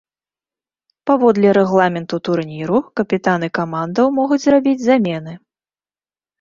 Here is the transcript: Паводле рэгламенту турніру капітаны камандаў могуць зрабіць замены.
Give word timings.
Паводле 1.09 1.49
рэгламенту 1.57 2.15
турніру 2.31 2.77
капітаны 3.01 3.53
камандаў 3.61 4.05
могуць 4.19 4.41
зрабіць 4.49 4.77
замены. 4.89 5.33